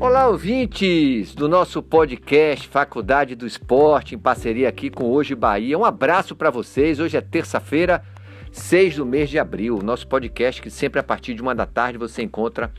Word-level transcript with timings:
Olá, 0.00 0.28
ouvintes 0.28 1.34
do 1.34 1.48
nosso 1.48 1.82
podcast 1.82 2.68
Faculdade 2.68 3.34
do 3.34 3.44
Esporte, 3.44 4.14
em 4.14 4.18
parceria 4.18 4.68
aqui 4.68 4.90
com 4.90 5.10
Hoje 5.10 5.34
Bahia. 5.34 5.76
Um 5.76 5.84
abraço 5.84 6.36
para 6.36 6.50
vocês. 6.50 7.00
Hoje 7.00 7.16
é 7.16 7.20
terça-feira, 7.20 8.04
6 8.52 8.94
do 8.94 9.04
mês 9.04 9.28
de 9.28 9.40
abril. 9.40 9.80
Nosso 9.82 10.06
podcast 10.06 10.62
que 10.62 10.70
sempre 10.70 11.00
a 11.00 11.02
partir 11.02 11.34
de 11.34 11.42
uma 11.42 11.52
da 11.52 11.66
tarde 11.66 11.98
você 11.98 12.22
encontra 12.22 12.72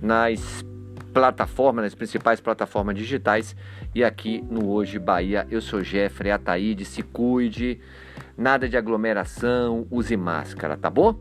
nas 0.00 0.64
plataformas, 1.12 1.82
nas 1.82 1.94
principais 1.96 2.40
plataformas 2.40 2.94
digitais 2.94 3.56
e 3.92 4.04
aqui 4.04 4.40
no 4.48 4.70
Hoje 4.70 4.96
Bahia. 4.96 5.44
Eu 5.50 5.60
sou 5.60 5.82
Jeffrey 5.82 6.30
Ataíde, 6.30 6.84
se 6.84 7.02
cuide, 7.02 7.80
nada 8.36 8.68
de 8.68 8.76
aglomeração, 8.76 9.88
use 9.90 10.16
máscara, 10.16 10.76
tá 10.76 10.88
bom? 10.88 11.18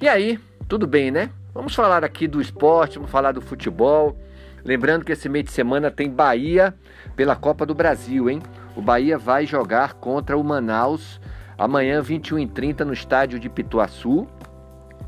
E 0.00 0.06
aí, 0.06 0.38
tudo 0.68 0.86
bem, 0.86 1.10
né? 1.10 1.30
Vamos 1.52 1.74
falar 1.74 2.04
aqui 2.04 2.28
do 2.28 2.40
esporte, 2.40 2.94
vamos 2.94 3.10
falar 3.10 3.32
do 3.32 3.40
futebol. 3.40 4.16
Lembrando 4.64 5.04
que 5.04 5.12
esse 5.12 5.28
meio 5.28 5.44
de 5.44 5.50
semana 5.50 5.90
tem 5.90 6.08
Bahia 6.08 6.74
pela 7.16 7.34
Copa 7.34 7.66
do 7.66 7.74
Brasil, 7.74 8.30
hein? 8.30 8.40
O 8.76 8.80
Bahia 8.82 9.18
vai 9.18 9.44
jogar 9.44 9.94
contra 9.94 10.36
o 10.38 10.44
Manaus 10.44 11.20
amanhã, 11.58 12.00
21h30, 12.02 12.80
no 12.80 12.92
estádio 12.92 13.38
de 13.38 13.48
Pituaçu. 13.48 14.26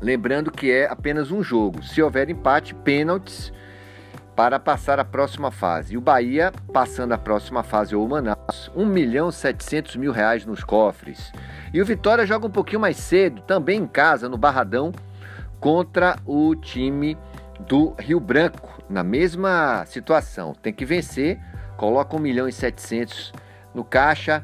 Lembrando 0.01 0.51
que 0.51 0.71
é 0.71 0.87
apenas 0.87 1.31
um 1.31 1.41
jogo. 1.41 1.83
Se 1.83 2.01
houver 2.01 2.29
empate, 2.29 2.75
pênaltis 2.75 3.51
para 4.35 4.59
passar 4.59 4.99
a 4.99 5.05
próxima 5.05 5.49
fase. 5.49 5.93
E 5.93 5.97
o 5.97 6.01
Bahia, 6.01 6.51
passando 6.73 7.13
a 7.13 7.17
próxima 7.17 7.63
fase 7.63 7.95
ou 7.95 8.05
o 8.05 8.09
Manaus, 8.09 8.69
1 8.75 8.85
milhão 8.85 9.31
700 9.31 9.95
mil 9.95 10.11
reais 10.11 10.45
nos 10.45 10.63
cofres. 10.63 11.31
E 11.73 11.81
o 11.81 11.85
Vitória 11.85 12.25
joga 12.25 12.45
um 12.45 12.51
pouquinho 12.51 12.81
mais 12.81 12.97
cedo, 12.97 13.41
também 13.43 13.79
em 13.79 13.87
casa, 13.87 14.27
no 14.27 14.37
Barradão, 14.37 14.91
contra 15.61 16.17
o 16.25 16.53
time 16.55 17.17
do 17.61 17.95
Rio 17.97 18.19
Branco 18.19 18.74
na 18.89 19.03
mesma 19.03 19.85
situação. 19.85 20.53
Tem 20.53 20.73
que 20.73 20.85
vencer, 20.85 21.39
coloca 21.77 22.15
1 22.15 22.19
milhão 22.19 22.47
e 22.47 22.51
700 22.51 23.33
no 23.73 23.83
caixa 23.83 24.43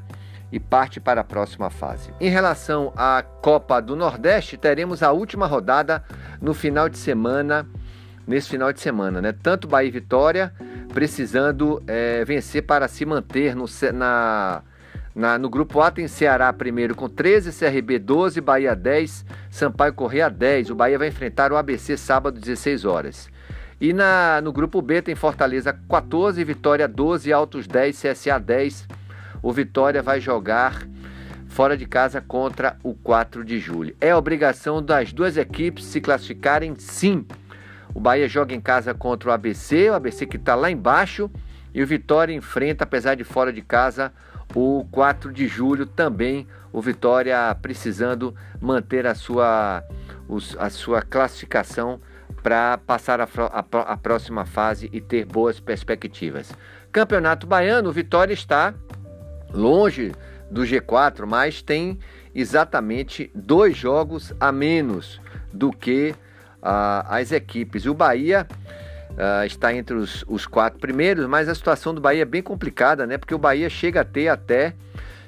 e 0.52 0.59
parte 0.59 1.00
para 1.00 1.22
a 1.22 1.23
próxima 1.23 1.70
fase. 1.70 2.14
Em 2.20 2.30
relação 2.30 2.92
à 2.95 3.23
Copa 3.23 3.81
do 3.81 3.95
Nordeste, 3.95 4.58
teremos 4.58 5.02
a 5.02 5.12
última 5.12 5.47
rodada 5.47 6.03
no 6.42 6.53
final 6.53 6.89
de 6.89 6.97
semana, 6.97 7.66
nesse 8.28 8.50
final 8.50 8.73
de 8.73 8.81
semana, 8.81 9.22
né? 9.22 9.31
Tanto 9.31 9.67
Bahia 9.67 9.88
e 9.88 9.92
Vitória 9.92 10.53
precisando 10.94 11.81
é, 11.88 12.25
vencer 12.25 12.64
para 12.64 12.88
se 12.88 13.06
manter 13.06 13.56
no, 13.56 13.66
na, 13.94 14.62
na, 15.16 15.38
no 15.38 15.50
grupo 15.50 15.80
A 15.80 15.89
tem 15.89 16.08
Ceará 16.08 16.52
primeiro 16.52 16.95
com 16.95 17.08
13, 17.08 17.58
CRB 17.58 18.00
12, 18.00 18.42
Bahia 18.42 18.75
10, 18.75 19.25
Sampaio 19.50 19.94
Correia 19.94 20.30
10. 20.30 20.69
O 20.69 20.75
Bahia 20.75 21.00
vai 21.00 21.08
enfrentar 21.08 21.52
o 21.53 21.56
ABC 21.56 21.95
sábado 21.95 22.39
16 22.39 22.84
horas. 22.84 23.30
E 23.82 23.94
na, 23.94 24.40
no 24.42 24.54
grupo 24.54 24.80
B 24.80 25.02
tem 25.02 25.16
Fortaleza 25.16 25.74
14, 25.90 26.44
Vitória 26.44 26.88
12, 26.88 27.34
Altos 27.34 27.66
10, 27.66 28.00
CSA 28.00 28.40
10. 28.40 28.88
O 29.42 29.52
Vitória 29.52 30.04
vai 30.04 30.22
jogar 30.22 30.88
fora 31.48 31.76
de 31.76 31.88
casa 31.88 32.22
contra 32.22 32.78
o 32.84 32.94
4 32.94 33.44
de 33.44 33.58
julho. 33.58 33.96
É 34.00 34.16
obrigação 34.16 34.84
das 34.84 35.12
duas 35.12 35.36
equipes 35.36 35.86
se 35.86 36.00
classificarem 36.00 36.76
sim. 36.78 37.26
O 37.92 38.00
Bahia 38.00 38.30
joga 38.30 38.54
em 38.54 38.62
casa 38.62 38.94
contra 38.94 39.32
o 39.32 39.34
ABC, 39.34 39.90
o 39.90 39.96
ABC 39.96 40.28
que 40.28 40.38
está 40.38 40.54
lá 40.54 40.70
embaixo, 40.70 41.28
e 41.74 41.82
o 41.82 41.88
Vitória 41.88 42.36
enfrenta, 42.36 42.84
apesar 42.84 43.16
de 43.16 43.24
fora 43.24 43.52
de 43.52 43.64
casa, 43.64 44.14
o 44.54 44.86
4 44.92 45.34
de 45.34 45.48
julho 45.48 45.88
também. 45.88 46.48
O 46.72 46.84
Vitória 46.84 47.58
precisando 47.59 48.36
manter 48.62 49.08
a 49.08 49.16
sua, 49.16 49.84
a 50.59 50.70
sua 50.70 51.02
classificação 51.02 52.00
para 52.42 52.78
passar 52.78 53.22
a, 53.22 53.25
a, 53.25 53.59
a, 53.94 53.97
próxima 53.97 54.45
fase 54.45 54.89
e 54.92 55.00
ter 55.00 55.25
boas 55.25 55.59
perspectivas. 55.59 56.52
Campeonato 56.92 57.45
Baiano, 57.45 57.89
o 57.89 57.94
Vitória 57.94 58.34
está 58.34 58.74
longe 59.53 60.12
do 60.50 60.63
G4, 60.63 61.25
mas 61.25 61.62
tem 61.62 61.97
exatamente 62.34 63.31
dois 63.34 63.78
jogos 63.78 64.34
a 64.40 64.52
menos 64.52 65.22
do 65.53 65.72
que 65.72 66.16
uh, 66.62 67.06
as 67.07 67.31
equipes. 67.31 67.85
O 67.85 67.94
Bahia 67.94 68.47
uh, 69.12 69.46
está 69.46 69.73
entre 69.73 69.96
os, 69.96 70.23
os, 70.28 70.46
quatro 70.46 70.79
primeiros, 70.79 71.25
mas 71.28 71.47
a 71.47 71.56
situação 71.56 71.94
do 71.94 72.02
Bahia 72.02 72.23
é 72.23 72.25
bem 72.25 72.41
complicada, 72.41 73.06
né? 73.06 73.18
Porque 73.18 73.35
o 73.35 73.40
Bahia 73.40 73.69
chega 73.69 74.02
a 74.02 74.06
ter 74.06 74.28
até, 74.28 74.73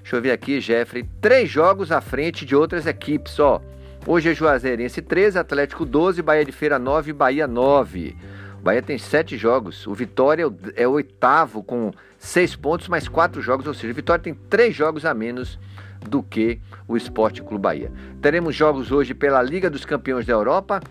deixa 0.02 0.16
eu 0.16 0.22
ver 0.22 0.32
aqui, 0.32 0.60
Jeffrey, 0.60 1.08
três 1.22 1.50
jogos 1.50 1.92
à 1.92 2.02
frente 2.02 2.46
de 2.46 2.56
outras 2.56 2.86
equipes, 2.86 3.40
ó. 3.40 3.62
Hoje 4.06 4.30
é 4.30 4.36
Juazeirense 4.36 5.02
13, 5.02 5.40
Atlético 5.40 5.86
12, 5.86 6.22
Bahia 6.22 6.44
de 6.44 6.52
Feira 6.52 6.78
9 6.78 7.14
Bahia 7.14 7.48
9. 7.48 8.18
O 8.60 8.62
Bahia 8.62 8.82
tem 8.82 8.98
sete 8.98 9.38
jogos. 9.38 9.88
O 9.88 9.94
Vitória 9.94 10.46
é 10.76 10.86
o 10.86 10.92
oitavo 10.92 11.64
com 11.64 11.90
seis 12.20 12.54
pontos, 12.54 12.90
mais 12.90 13.08
quatro 13.08 13.42
jogos. 13.42 13.66
Ou 13.66 13.74
seja, 13.74 13.94
o 13.94 13.96
Vitória 13.96 14.22
tem 14.22 14.34
três 14.34 14.76
jogos 14.76 15.06
a 15.06 15.14
menos 15.14 15.58
do 16.02 16.22
que 16.22 16.60
o 16.86 16.98
Esporte 16.98 17.42
Clube 17.42 17.62
Bahia. 17.62 17.94
Teremos 18.22 18.54
jogos 18.54 18.92
hoje 18.92 19.14
pela 19.14 19.42
Liga 19.42 19.70
dos 19.70 19.86
Campeões 19.86 20.26
da 20.26 20.34
Europa. 20.34 20.82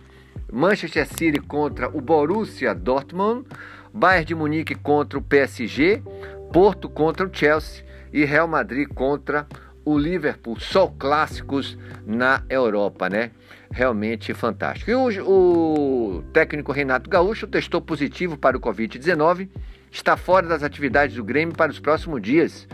Manchester 0.51 1.07
City 1.07 1.39
contra 1.39 1.91
o 1.95 2.01
Borussia 2.01 2.75
Dortmund. 2.75 3.47
Bayern 3.93 4.25
de 4.25 4.35
Munique 4.35 4.75
contra 4.75 5.19
o 5.19 5.23
PSG. 5.23 6.03
Porto 6.51 6.89
contra 6.89 7.27
o 7.27 7.31
Chelsea. 7.31 7.85
E 8.11 8.25
Real 8.25 8.49
Madrid 8.49 8.89
contra 8.89 9.47
o 9.85 9.99
Liverpool, 9.99 10.59
só 10.61 10.87
clássicos 10.87 11.77
na 12.07 12.43
Europa, 12.49 13.09
né? 13.09 13.31
Realmente 13.71 14.33
fantástico. 14.35 14.91
E 14.91 14.95
o, 14.95 16.19
o 16.19 16.23
técnico 16.33 16.73
Renato 16.73 17.09
Gaúcho 17.09 17.47
testou 17.47 17.81
positivo 17.81 18.37
para 18.37 18.57
o 18.57 18.61
Covid-19, 18.61 19.49
está 19.91 20.17
fora 20.17 20.47
das 20.47 20.63
atividades 20.63 21.17
do 21.17 21.25
Grêmio 21.25 21.55
para 21.55 21.71
os 21.71 21.79
próximos 21.79 22.21
dias. 22.21 22.69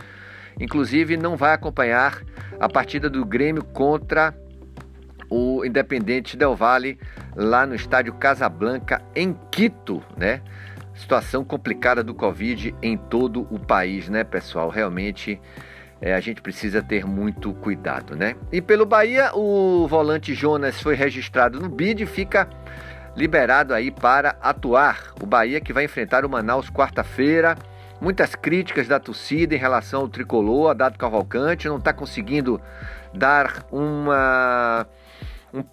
Inclusive, 0.61 1.17
não 1.17 1.37
vai 1.37 1.55
acompanhar 1.55 2.23
a 2.59 2.69
partida 2.69 3.09
do 3.09 3.25
Grêmio 3.25 3.63
contra 3.63 4.35
o 5.31 5.65
Independente 5.65 6.37
Del 6.37 6.57
Valle 6.57 6.99
lá 7.37 7.67
no 7.67 7.75
estádio 7.75 8.15
Casablanca, 8.15 9.03
em 9.15 9.37
Quito, 9.51 10.03
né? 10.17 10.43
Situação 10.95 11.45
complicada 11.45 12.03
do 12.03 12.13
Covid 12.13 12.75
em 12.83 12.97
todo 12.97 13.47
o 13.55 13.59
país, 13.59 14.09
né, 14.09 14.25
pessoal? 14.25 14.69
Realmente 14.69 15.41
é, 16.01 16.15
a 16.15 16.21
gente 16.21 16.41
precisa 16.41 16.83
ter 16.83 17.05
muito 17.05 17.53
cuidado, 17.55 18.15
né? 18.15 18.37
E 18.53 18.63
pelo 18.63 18.87
Bahia, 18.87 19.31
o 19.35 19.87
volante 19.89 20.33
Jonas 20.33 20.81
foi 20.81 20.95
registrado 20.95 21.61
no 21.61 21.69
BID 21.69 22.03
e 22.03 22.07
fica 22.07 22.49
liberado 23.17 23.75
aí 23.75 23.91
para 23.91 24.37
atuar. 24.41 25.13
O 25.21 25.27
Bahia 25.27 25.61
que 25.61 25.73
vai 25.73 25.85
enfrentar 25.85 26.25
o 26.25 26.29
Manaus 26.29 26.71
quarta-feira. 26.71 27.57
Muitas 28.01 28.37
críticas 28.37 28.87
da 28.87 29.01
torcida 29.01 29.57
em 29.57 29.59
relação 29.59 30.03
ao 30.03 30.09
tricolor, 30.09 30.71
a 30.71 30.75
Dado 30.75 30.97
Cavalcante, 30.97 31.67
não 31.67 31.79
está 31.79 31.93
conseguindo 31.93 32.61
dar 33.13 33.67
uma, 33.73 34.87
um 35.53 35.65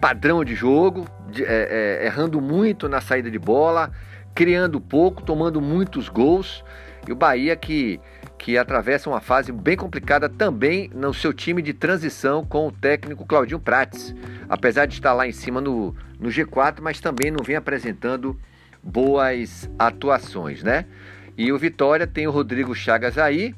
padrão 0.00 0.42
de 0.42 0.54
jogo, 0.54 1.06
de, 1.28 1.44
é, 1.44 1.98
é, 2.00 2.06
errando 2.06 2.40
muito 2.40 2.88
na 2.88 3.02
saída 3.02 3.30
de 3.30 3.38
bola, 3.38 3.90
criando 4.34 4.80
pouco, 4.80 5.22
tomando 5.22 5.60
muitos 5.60 6.08
gols. 6.08 6.64
E 7.06 7.12
o 7.12 7.16
Bahia 7.16 7.54
que 7.54 8.00
que 8.44 8.58
atravessa 8.58 9.08
uma 9.08 9.22
fase 9.22 9.50
bem 9.50 9.74
complicada 9.74 10.28
também 10.28 10.90
no 10.94 11.14
seu 11.14 11.32
time 11.32 11.62
de 11.62 11.72
transição 11.72 12.44
com 12.44 12.68
o 12.68 12.70
técnico 12.70 13.24
Claudinho 13.24 13.58
Prates. 13.58 14.14
Apesar 14.50 14.84
de 14.84 14.92
estar 14.92 15.14
lá 15.14 15.26
em 15.26 15.32
cima 15.32 15.62
no, 15.62 15.96
no 16.20 16.28
G4, 16.28 16.82
mas 16.82 17.00
também 17.00 17.30
não 17.30 17.42
vem 17.42 17.56
apresentando 17.56 18.38
boas 18.82 19.70
atuações, 19.78 20.62
né? 20.62 20.84
E 21.38 21.50
o 21.52 21.58
Vitória 21.58 22.06
tem 22.06 22.26
o 22.26 22.30
Rodrigo 22.30 22.74
Chagas 22.74 23.16
aí, 23.16 23.54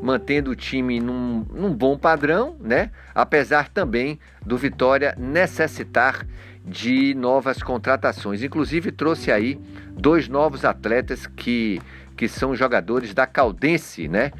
mantendo 0.00 0.52
o 0.52 0.54
time 0.54 1.00
num, 1.00 1.44
num 1.52 1.74
bom 1.74 1.98
padrão, 1.98 2.54
né? 2.60 2.92
Apesar 3.12 3.68
também 3.68 4.20
do 4.46 4.56
Vitória 4.56 5.16
necessitar 5.18 6.24
de 6.64 7.12
novas 7.12 7.60
contratações. 7.60 8.44
Inclusive 8.44 8.92
trouxe 8.92 9.32
aí 9.32 9.58
dois 9.94 10.28
novos 10.28 10.64
atletas 10.64 11.26
que 11.26 11.80
que 12.18 12.28
são 12.28 12.54
jogadores 12.54 13.14
da 13.14 13.26
Caldense, 13.28 14.08
né? 14.08 14.32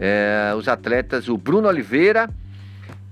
É, 0.00 0.52
os 0.56 0.66
atletas, 0.66 1.28
o 1.28 1.38
Bruno 1.38 1.68
Oliveira 1.68 2.28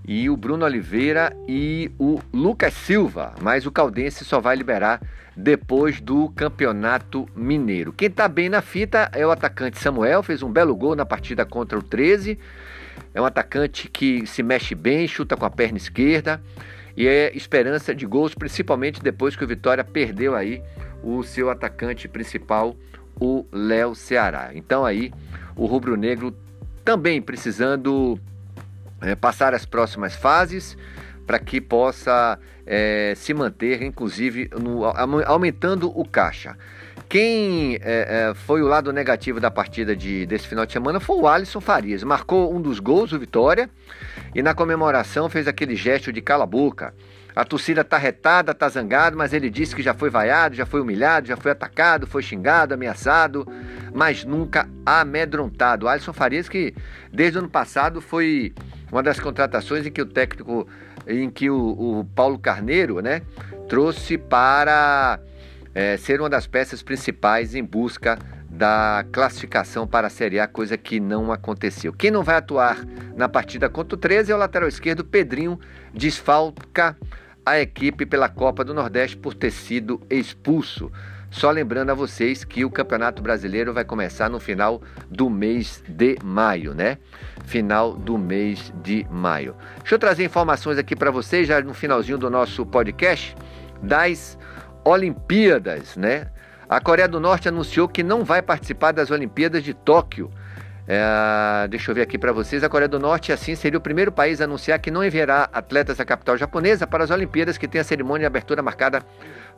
e 0.04 0.28
o 0.28 0.36
Bruno 0.36 0.64
Oliveira 0.64 1.32
e 1.46 1.92
o 1.98 2.20
Lucas 2.32 2.74
Silva, 2.74 3.34
mas 3.40 3.64
o 3.64 3.70
Caldense 3.70 4.24
só 4.24 4.40
vai 4.40 4.56
liberar 4.56 5.00
depois 5.36 6.00
do 6.00 6.30
Campeonato 6.30 7.28
Mineiro. 7.36 7.92
Quem 7.92 8.08
está 8.08 8.26
bem 8.26 8.48
na 8.48 8.60
fita 8.60 9.08
é 9.12 9.24
o 9.24 9.30
atacante 9.30 9.78
Samuel, 9.78 10.20
fez 10.24 10.42
um 10.42 10.50
belo 10.50 10.74
gol 10.74 10.96
na 10.96 11.06
partida 11.06 11.46
contra 11.46 11.78
o 11.78 11.82
13. 11.82 12.36
É 13.14 13.22
um 13.22 13.24
atacante 13.24 13.88
que 13.88 14.26
se 14.26 14.42
mexe 14.42 14.74
bem, 14.74 15.06
chuta 15.06 15.36
com 15.36 15.44
a 15.44 15.50
perna 15.50 15.78
esquerda 15.78 16.42
e 16.96 17.06
é 17.06 17.30
esperança 17.36 17.94
de 17.94 18.04
gols, 18.04 18.34
principalmente 18.34 19.00
depois 19.00 19.36
que 19.36 19.44
o 19.44 19.46
Vitória 19.46 19.84
perdeu 19.84 20.34
aí 20.34 20.60
o 21.04 21.22
seu 21.22 21.48
atacante 21.48 22.08
principal, 22.08 22.74
o 23.20 23.46
Léo 23.52 23.94
Ceará. 23.94 24.50
Então 24.54 24.84
aí 24.84 25.12
o 25.56 25.66
rubro-negro 25.66 26.34
também 26.84 27.20
precisando 27.20 28.18
é, 29.00 29.14
passar 29.14 29.54
as 29.54 29.66
próximas 29.66 30.14
fases 30.14 30.76
para 31.26 31.38
que 31.38 31.60
possa 31.60 32.38
é, 32.66 33.12
se 33.16 33.34
manter, 33.34 33.82
inclusive 33.82 34.50
no, 34.58 34.84
aumentando 34.84 35.92
o 35.94 36.04
caixa. 36.06 36.56
Quem 37.08 37.78
é, 37.80 38.32
foi 38.34 38.60
o 38.60 38.66
lado 38.66 38.92
negativo 38.92 39.40
da 39.40 39.50
partida 39.50 39.96
de, 39.96 40.26
desse 40.26 40.46
final 40.46 40.66
de 40.66 40.72
semana 40.72 41.00
foi 41.00 41.16
o 41.16 41.26
Alisson 41.26 41.60
Farias. 41.60 42.02
Marcou 42.02 42.54
um 42.54 42.60
dos 42.60 42.80
gols, 42.80 43.12
o 43.12 43.18
Vitória, 43.18 43.70
e 44.34 44.42
na 44.42 44.54
comemoração 44.54 45.28
fez 45.30 45.48
aquele 45.48 45.74
gesto 45.74 46.12
de 46.12 46.20
cala 46.20 46.46
a 47.38 47.44
torcida 47.44 47.84
tá 47.84 47.96
retada, 47.96 48.52
tá 48.52 48.68
zangado, 48.68 49.16
mas 49.16 49.32
ele 49.32 49.48
disse 49.48 49.72
que 49.72 49.80
já 49.80 49.94
foi 49.94 50.10
vaiado, 50.10 50.56
já 50.56 50.66
foi 50.66 50.80
humilhado, 50.80 51.28
já 51.28 51.36
foi 51.36 51.52
atacado, 51.52 52.04
foi 52.04 52.20
xingado, 52.20 52.74
ameaçado, 52.74 53.46
mas 53.94 54.24
nunca 54.24 54.68
amedrontado. 54.84 55.86
Alisson 55.86 56.12
Farias 56.12 56.48
que 56.48 56.74
desde 57.12 57.38
o 57.38 57.42
ano 57.42 57.48
passado 57.48 58.00
foi 58.00 58.52
uma 58.90 59.04
das 59.04 59.20
contratações 59.20 59.86
em 59.86 59.92
que 59.92 60.02
o 60.02 60.06
técnico, 60.06 60.66
em 61.06 61.30
que 61.30 61.48
o, 61.48 62.00
o 62.00 62.04
Paulo 62.06 62.40
Carneiro, 62.40 63.00
né, 63.00 63.22
trouxe 63.68 64.18
para 64.18 65.20
é, 65.72 65.96
ser 65.96 66.20
uma 66.20 66.28
das 66.28 66.48
peças 66.48 66.82
principais 66.82 67.54
em 67.54 67.62
busca 67.62 68.18
da 68.50 69.04
classificação 69.12 69.86
para 69.86 70.08
a 70.08 70.10
Série 70.10 70.40
A, 70.40 70.48
coisa 70.48 70.76
que 70.76 70.98
não 70.98 71.30
aconteceu. 71.30 71.92
Quem 71.92 72.10
não 72.10 72.24
vai 72.24 72.34
atuar 72.34 72.84
na 73.14 73.28
partida 73.28 73.68
contra 73.68 73.94
o 73.94 73.98
13 73.98 74.32
é 74.32 74.34
o 74.34 74.38
lateral 74.38 74.68
esquerdo 74.68 75.04
Pedrinho, 75.04 75.60
desfalca 75.94 76.96
a 77.50 77.60
equipe 77.60 78.04
pela 78.04 78.28
Copa 78.28 78.64
do 78.64 78.74
Nordeste 78.74 79.16
por 79.16 79.34
ter 79.34 79.50
sido 79.50 80.00
expulso. 80.10 80.90
Só 81.30 81.50
lembrando 81.50 81.90
a 81.90 81.94
vocês 81.94 82.42
que 82.42 82.64
o 82.64 82.70
Campeonato 82.70 83.22
Brasileiro 83.22 83.72
vai 83.72 83.84
começar 83.84 84.30
no 84.30 84.40
final 84.40 84.80
do 85.10 85.28
mês 85.28 85.82
de 85.86 86.16
maio, 86.24 86.74
né? 86.74 86.98
Final 87.44 87.94
do 87.94 88.16
mês 88.16 88.72
de 88.82 89.06
maio. 89.10 89.54
Deixa 89.78 89.94
eu 89.94 89.98
trazer 89.98 90.24
informações 90.24 90.78
aqui 90.78 90.96
para 90.96 91.10
vocês 91.10 91.46
já 91.46 91.60
no 91.60 91.74
finalzinho 91.74 92.16
do 92.16 92.30
nosso 92.30 92.64
podcast 92.64 93.36
das 93.82 94.38
Olimpíadas, 94.84 95.96
né? 95.96 96.28
A 96.68 96.80
Coreia 96.80 97.08
do 97.08 97.20
Norte 97.20 97.48
anunciou 97.48 97.88
que 97.88 98.02
não 98.02 98.24
vai 98.24 98.42
participar 98.42 98.92
das 98.92 99.10
Olimpíadas 99.10 99.62
de 99.62 99.72
Tóquio. 99.72 100.30
É, 100.90 101.68
deixa 101.68 101.90
eu 101.90 101.94
ver 101.94 102.00
aqui 102.00 102.16
para 102.16 102.32
vocês. 102.32 102.64
A 102.64 102.68
Coreia 102.68 102.88
do 102.88 102.98
Norte, 102.98 103.30
assim, 103.30 103.54
seria 103.54 103.78
o 103.78 103.80
primeiro 103.80 104.10
país 104.10 104.40
a 104.40 104.44
anunciar 104.44 104.78
que 104.78 104.90
não 104.90 105.04
enviará 105.04 105.46
atletas 105.52 105.98
da 105.98 106.04
capital 106.04 106.38
japonesa 106.38 106.86
para 106.86 107.04
as 107.04 107.10
Olimpíadas, 107.10 107.58
que 107.58 107.68
tem 107.68 107.78
a 107.78 107.84
cerimônia 107.84 108.20
de 108.20 108.26
abertura 108.26 108.62
marcada 108.62 109.04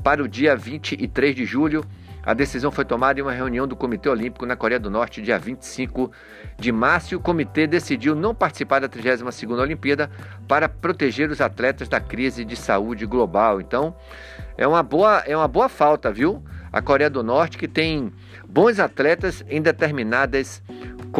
para 0.03 0.21
o 0.21 0.27
dia 0.27 0.57
23 0.57 1.37
de 1.37 1.45
julho. 1.45 1.85
A 2.21 2.35
decisão 2.35 2.73
foi 2.73 2.85
tomada 2.85 3.21
em 3.21 3.23
uma 3.23 3.33
reunião 3.33 3.67
do 3.67 3.77
Comitê 3.77 4.09
Olímpico 4.09 4.45
na 4.45 4.57
Coreia 4.57 4.81
do 4.81 4.91
Norte, 4.91 5.23
dia 5.23 5.39
25 5.39 6.11
de 6.59 6.73
março. 6.73 7.17
O 7.17 7.21
comitê 7.21 7.65
decidiu 7.65 8.17
não 8.17 8.35
participar 8.35 8.81
da 8.81 8.89
32ª 8.89 9.61
Olimpíada 9.61 10.11
para 10.49 10.69
proteger 10.69 11.31
os 11.31 11.41
atletas 11.41 11.89
da 11.89 12.01
crise 12.01 12.45
de 12.45 12.57
saúde 12.57 13.07
global. 13.07 13.61
Então, 13.61 13.95
é 14.59 14.67
uma 14.67 14.83
boa, 14.83 15.23
é 15.27 15.37
uma 15.37 15.49
boa 15.49 15.69
falta, 15.69 16.13
viu? 16.13 16.43
A 16.73 16.83
Coreia 16.83 17.09
do 17.09 17.23
Norte 17.23 17.57
que 17.57 17.67
tem 17.67 18.13
bons 18.47 18.79
atletas 18.79 19.45
em 19.49 19.63
determinadas 19.63 20.63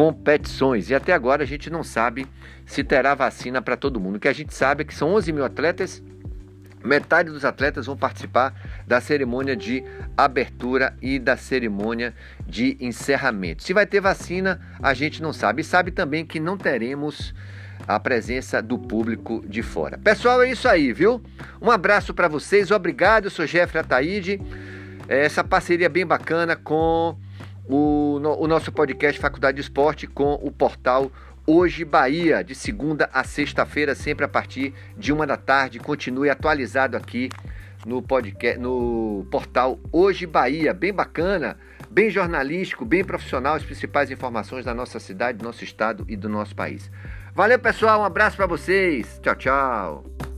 competições. 0.01 0.89
E 0.89 0.95
até 0.95 1.13
agora 1.13 1.43
a 1.43 1.45
gente 1.45 1.69
não 1.69 1.83
sabe 1.83 2.25
se 2.65 2.83
terá 2.83 3.13
vacina 3.13 3.61
para 3.61 3.77
todo 3.77 3.99
mundo. 3.99 4.15
O 4.15 4.19
que 4.19 4.27
a 4.27 4.33
gente 4.33 4.51
sabe 4.51 4.81
é 4.81 4.85
que 4.85 4.95
são 4.95 5.13
11 5.13 5.31
mil 5.31 5.45
atletas 5.45 6.01
Metade 6.83 7.29
dos 7.29 7.45
atletas 7.45 7.85
vão 7.85 7.95
participar 7.95 8.55
da 8.87 8.99
cerimônia 8.99 9.55
de 9.55 9.83
abertura 10.17 10.95
e 10.99 11.19
da 11.19 11.37
cerimônia 11.37 12.11
de 12.47 12.75
encerramento. 12.79 13.61
Se 13.61 13.71
vai 13.71 13.85
ter 13.85 14.01
vacina, 14.01 14.59
a 14.81 14.91
gente 14.95 15.21
não 15.21 15.31
sabe. 15.31 15.61
E 15.61 15.63
sabe 15.63 15.91
também 15.91 16.25
que 16.25 16.39
não 16.39 16.57
teremos 16.57 17.35
a 17.87 17.99
presença 17.99 18.63
do 18.63 18.79
público 18.79 19.43
de 19.47 19.61
fora. 19.61 19.99
Pessoal, 19.99 20.41
é 20.41 20.49
isso 20.49 20.67
aí, 20.67 20.91
viu? 20.91 21.21
Um 21.61 21.69
abraço 21.69 22.15
para 22.15 22.27
vocês, 22.27 22.71
obrigado. 22.71 23.25
Eu 23.25 23.29
sou 23.29 23.45
Jeffrey 23.45 23.79
Ataíde. 23.79 24.41
É, 25.07 25.23
essa 25.23 25.43
parceria 25.43 25.87
bem 25.87 26.03
bacana 26.03 26.55
com 26.55 27.15
o, 27.71 28.21
o 28.39 28.47
nosso 28.47 28.71
podcast 28.71 29.19
Faculdade 29.19 29.55
de 29.55 29.61
Esporte 29.61 30.07
com 30.07 30.33
o 30.33 30.51
portal 30.51 31.11
Hoje 31.45 31.83
Bahia, 31.83 32.43
de 32.43 32.53
segunda 32.53 33.09
a 33.11 33.23
sexta-feira, 33.23 33.95
sempre 33.95 34.23
a 34.23 34.27
partir 34.27 34.73
de 34.95 35.11
uma 35.11 35.25
da 35.25 35.37
tarde. 35.37 35.79
Continue 35.79 36.29
atualizado 36.29 36.95
aqui 36.95 37.29
no 37.85 38.01
podcast, 38.01 38.59
no 38.59 39.25
portal 39.31 39.79
Hoje 39.91 40.27
Bahia, 40.27 40.73
bem 40.73 40.93
bacana, 40.93 41.57
bem 41.89 42.09
jornalístico, 42.09 42.85
bem 42.85 43.03
profissional, 43.03 43.55
as 43.55 43.63
principais 43.63 44.11
informações 44.11 44.65
da 44.65 44.73
nossa 44.73 44.99
cidade, 44.99 45.39
do 45.39 45.45
nosso 45.45 45.63
estado 45.63 46.05
e 46.07 46.15
do 46.15 46.29
nosso 46.29 46.55
país. 46.55 46.91
Valeu, 47.33 47.57
pessoal, 47.57 48.01
um 48.01 48.05
abraço 48.05 48.37
para 48.37 48.45
vocês. 48.45 49.19
Tchau, 49.23 49.35
tchau. 49.35 50.30